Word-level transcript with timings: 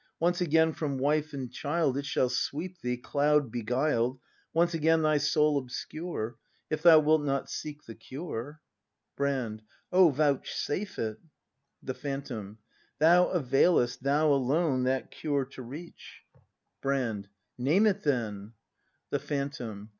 Once 0.19 0.41
again 0.41 0.73
from 0.73 0.97
wife 0.97 1.31
and 1.31 1.51
child 1.53 1.95
It 1.95 2.07
shall 2.07 2.27
sweep 2.27 2.81
thee, 2.81 2.97
cloud 2.97 3.51
beguiled, 3.51 4.19
Once 4.51 4.73
again 4.73 5.01
thv 5.03 5.21
soul 5.21 5.59
obscure,— 5.59 6.37
If 6.71 6.81
thou 6.81 6.97
wilt 6.97 7.21
not 7.21 7.51
seek 7.51 7.83
the 7.83 7.93
cure. 7.93 8.61
Brand. 9.15 9.61
Oh, 9.91 10.09
vouchsafe 10.09 10.97
it! 10.97 11.19
The 11.83 11.93
Phantom. 11.93 12.57
Thou 12.97 13.27
availest, 13.27 14.01
Thou 14.01 14.29
alone, 14.33 14.85
that 14.85 15.11
cure 15.11 15.45
to 15.45 15.61
reach. 15.61 16.23
294 16.81 16.81
BRAND 16.81 17.25
[act 17.25 17.27
V 17.27 17.29
Brand. 17.59 17.67
Name 17.69 17.85
it 17.85 18.01
then! 18.41 18.53
The 19.11 19.19
Phantom. 19.19 19.89